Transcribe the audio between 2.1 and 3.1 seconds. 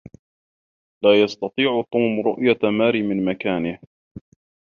رؤية ماري